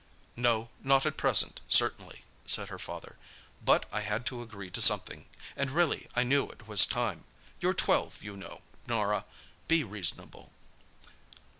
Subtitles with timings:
[0.35, 3.17] "No—not at present, certainly," said her father.
[3.63, 7.25] "But I had to agree to something—and, really, I knew it was time.
[7.59, 9.25] You're twelve, you know, Norah.
[9.67, 10.51] Be reasonable."